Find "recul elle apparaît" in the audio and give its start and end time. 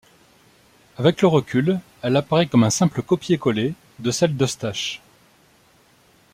1.27-2.47